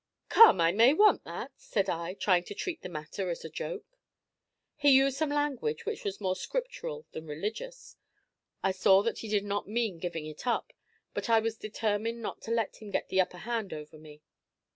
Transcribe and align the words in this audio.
"Come, 0.29 0.59
I 0.59 0.71
may 0.71 0.95
want 0.95 1.25
that," 1.25 1.51
said 1.57 1.87
I, 1.87 2.15
trying 2.15 2.43
to 2.45 2.55
treat 2.55 2.81
the 2.81 2.89
matter 2.89 3.29
as 3.29 3.45
a 3.45 3.51
joke. 3.51 3.99
He 4.75 4.89
used 4.95 5.15
some 5.15 5.29
language 5.29 5.85
which 5.85 6.03
was 6.03 6.19
more 6.19 6.35
scriptural 6.35 7.05
than 7.11 7.27
religious. 7.27 7.97
I 8.63 8.71
saw 8.71 9.03
that 9.03 9.19
he 9.19 9.27
did 9.27 9.45
not 9.45 9.67
mean 9.67 9.99
giving 9.99 10.25
it 10.25 10.47
up, 10.47 10.73
but 11.13 11.29
I 11.29 11.37
was 11.39 11.55
determined 11.55 12.19
not 12.19 12.41
to 12.41 12.51
let 12.51 12.77
him 12.77 12.89
get 12.89 13.09
the 13.09 13.21
upper 13.21 13.37
hand 13.45 13.73
over 13.73 13.99
me. 13.99 14.23